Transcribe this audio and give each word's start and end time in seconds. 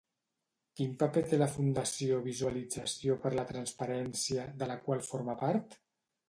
Quin 0.79 0.93
paper 1.01 1.21
té 1.33 1.37
la 1.41 1.47
Fundació 1.55 2.17
Visualització 2.29 3.19
per 3.27 3.33
la 3.41 3.45
Transparència, 3.53 4.49
de 4.63 4.71
la 4.73 4.79
qual 4.89 5.05
forma 5.13 5.37
part? 5.45 5.79